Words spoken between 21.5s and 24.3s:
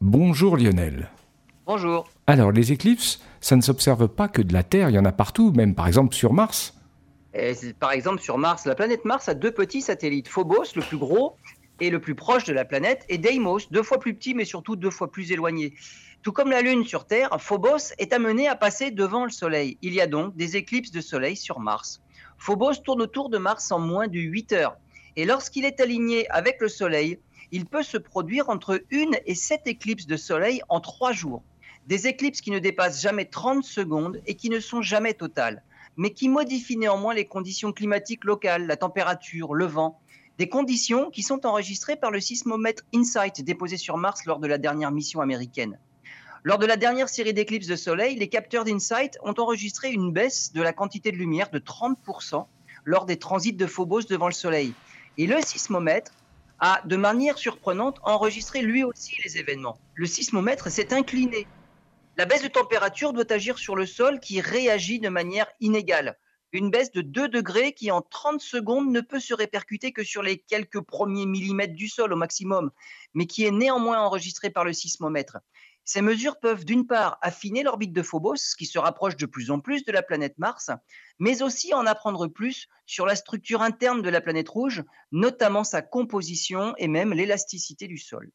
Mars. Phobos tourne autour de Mars en moins de